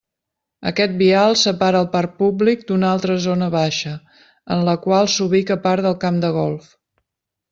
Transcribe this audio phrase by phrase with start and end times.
[0.69, 3.93] Aquest vial separa el parc públic d'una altra zona baixa,
[4.57, 6.73] en la qual s'ubica part del camp de golf.